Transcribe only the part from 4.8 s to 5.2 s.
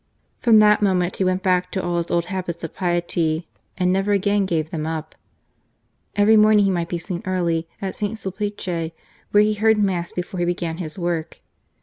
up.